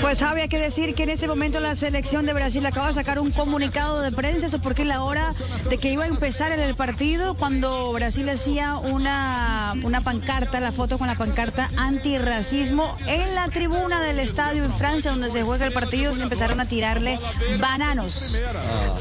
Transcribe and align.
Pues 0.00 0.22
había 0.22 0.46
que 0.48 0.58
decir 0.58 0.94
que 0.94 1.04
en 1.04 1.10
ese 1.10 1.26
momento 1.26 1.58
la 1.58 1.74
selección 1.74 2.26
de 2.26 2.34
Brasil 2.34 2.64
acaba 2.66 2.88
de 2.88 2.94
sacar 2.94 3.18
un 3.18 3.30
comunicado 3.30 4.02
de 4.02 4.12
prensa, 4.12 4.46
eso 4.46 4.60
porque 4.60 4.82
es 4.82 4.88
la 4.88 5.02
hora 5.02 5.32
de 5.70 5.78
que 5.78 5.90
iba 5.90 6.04
a 6.04 6.06
empezar 6.06 6.52
el 6.52 6.74
partido, 6.74 7.34
cuando 7.34 7.92
Brasil 7.92 8.28
hacía 8.28 8.76
una, 8.76 9.74
una 9.82 10.02
pancarta, 10.02 10.60
la 10.60 10.70
foto 10.70 10.98
con 10.98 11.06
la 11.06 11.14
pancarta 11.14 11.68
antirracismo, 11.76 12.96
en 13.06 13.34
la 13.34 13.48
tribuna 13.48 14.02
del 14.02 14.18
estadio 14.18 14.64
en 14.64 14.72
Francia, 14.74 15.10
donde 15.10 15.30
se 15.30 15.42
juega 15.42 15.66
el 15.66 15.72
partido, 15.72 16.12
se 16.12 16.22
empezaron 16.22 16.60
a 16.60 16.66
tirarle 16.66 17.18
bananos 17.58 18.40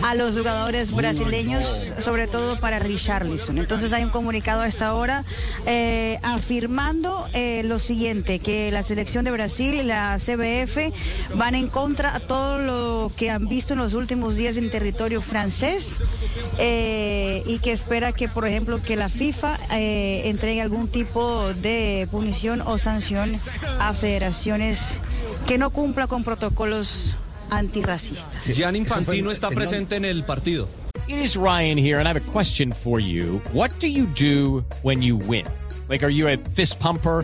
a 0.02 0.16
los 0.16 0.38
jugadores 0.38 0.94
brasileños, 0.94 1.92
sobre 2.00 2.28
todo 2.28 2.58
para 2.60 2.80
Richarlison. 2.80 3.58
Entonces 3.58 3.92
hay 3.94 4.04
un 4.04 4.12
comunicado 4.12 4.62
a 4.62 4.68
esta 4.68 4.94
hora 4.96 5.24
eh, 5.66 6.20
afirmando 6.24 7.28
eh, 7.34 7.64
lo 7.64 7.80
siguiente, 7.80 8.40
que 8.40 8.72
la 8.72 8.82
selección 8.82 9.26
de 9.26 9.32
Brasil 9.32 9.76
y 9.76 9.84
la 9.84 10.18
CBF 10.18 10.85
van 11.36 11.56
en 11.56 11.68
contra 11.68 12.16
a 12.16 12.20
todo 12.20 12.60
lo 12.60 13.12
que 13.16 13.30
han 13.30 13.48
visto 13.48 13.74
en 13.74 13.80
los 13.80 13.94
últimos 13.94 14.36
días 14.36 14.58
en 14.58 14.70
territorio 14.70 15.22
francés 15.22 15.98
eh, 16.58 17.44
y 17.46 17.60
que 17.60 17.72
espera 17.72 18.12
que, 18.12 18.28
por 18.28 18.48
ejemplo, 18.48 18.82
que 18.82 18.96
la 18.96 19.10
FIFA 19.10 19.58
eh, 19.74 20.24
entregue 20.26 20.62
algún 20.62 20.88
tipo 20.88 21.54
de 21.54 22.08
punición 22.12 22.62
o 22.62 22.78
sanción 22.78 23.38
a 23.80 23.94
federaciones 23.94 25.00
que 25.48 25.58
no 25.58 25.70
cumpla 25.70 26.08
con 26.08 26.24
protocolos 26.24 27.16
antirracistas. 27.50 28.46
Gian 28.46 28.76
Infantino 28.76 29.32
está 29.32 29.50
presente 29.50 29.96
en 29.96 30.06
el 30.06 30.24
partido. 30.24 30.68
It 31.08 31.18
is 31.18 31.36
Ryan 31.36 31.78
here, 31.78 32.00
and 32.00 32.08
I 32.08 32.14
have 32.14 32.18
a 32.18 32.32
question 32.32 32.72
for 32.72 33.00
you. 33.00 33.40
What 33.54 33.70
do 33.80 33.88
you 33.88 34.08
do 34.08 34.66
when 34.82 35.04
you 35.04 35.18
win? 35.18 35.46
Like, 35.88 36.04
are 36.04 36.10
you 36.10 36.28
a 36.28 36.38
fist 36.56 36.80
pumper? 36.80 37.24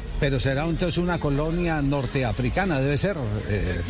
pero 0.21 0.39
será 0.39 0.65
entonces 0.65 0.99
una 0.99 1.19
colonia 1.19 1.81
norteafricana, 1.81 2.79
debe 2.79 2.95
ser. 2.95 3.17
eh, 3.49 3.81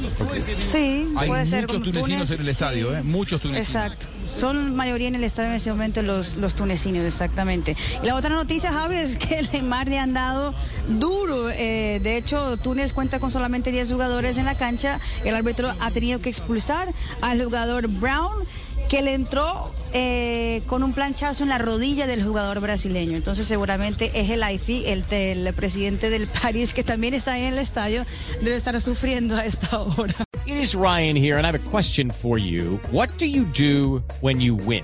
Sí, 0.60 1.06
Hay 1.18 1.28
puede 1.28 1.44
muchos 1.44 1.84
tunecinos 1.84 2.30
Túnez, 2.30 2.32
en 2.32 2.40
el 2.40 2.48
estadio. 2.48 2.96
¿eh? 2.96 3.04
Muchos 3.04 3.42
tunecinos. 3.42 3.68
Exacto. 3.68 4.08
Son 4.34 4.74
mayoría 4.74 5.10
en 5.10 5.16
el 5.16 5.26
estadio 5.26 5.50
en 5.50 5.58
ese 5.58 5.72
momento 5.72 6.02
los, 6.02 6.38
los 6.38 6.56
tunecinos, 6.56 7.04
exactamente. 7.06 7.76
Y 8.02 8.06
la 8.06 8.16
otra 8.16 8.30
noticia, 8.30 8.72
Javi, 8.72 8.96
es 8.96 9.18
que 9.18 9.40
el 9.40 9.52
Neymar 9.52 9.90
le 9.90 10.00
han 10.00 10.14
dado 10.14 10.54
duro. 10.88 11.50
eh, 11.50 12.00
de 12.02 12.16
hecho, 12.16 12.56
Túnez 12.56 12.94
cuenta 12.94 13.20
con 13.20 13.30
solamente 13.30 13.70
10 13.74 13.92
jugadores 13.92 14.38
en 14.38 14.46
la 14.46 14.56
cancha. 14.56 15.02
El 15.26 15.36
árbitro 15.36 15.74
ha 15.82 15.92
tenido 15.92 16.22
que 16.22 16.30
expulsar 16.30 16.94
al 17.22 17.44
jugador 17.44 17.90
Brown 17.90 18.32
que 18.92 19.02
le 19.02 19.14
entró 19.14 19.72
eh, 19.94 20.64
con 20.68 20.84
un 20.84 20.92
planchazo 20.92 21.44
en 21.44 21.50
la 21.50 21.58
rodilla 21.58 22.08
del 22.08 22.22
jugador 22.22 22.60
brasileño. 22.60 23.16
Entonces 23.16 23.48
seguramente 23.48 24.12
es 24.16 24.30
el 24.30 24.44
AIFI, 24.44 24.84
el, 24.86 25.06
el 25.12 25.54
presidente 25.54 26.10
del 26.10 26.28
París, 26.42 26.74
que 26.74 26.84
también 26.84 27.14
está 27.14 27.40
en 27.40 27.46
el 27.46 27.58
estadio, 27.58 28.06
debe 28.42 28.58
estar 28.58 28.80
sufriendo 28.82 29.38
a 29.38 29.46
esta 29.46 29.80
hora. 29.80 30.14
It 30.46 30.58
is 30.58 30.76
Ryan 30.76 31.16
here, 31.16 31.38
and 31.38 31.46
I 31.46 31.52
have 31.52 31.56
a 31.56 31.70
question 31.70 32.12
for 32.12 32.38
you. 32.38 32.82
What 32.92 33.08
do 33.18 33.26
you 33.26 33.46
do 33.46 34.04
when 34.20 34.42
you 34.42 34.56
win? 34.56 34.84